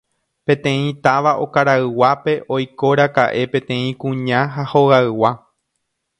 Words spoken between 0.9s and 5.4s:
táva okarayguápe oikóraka'e peteĩ kuña ha hogaygua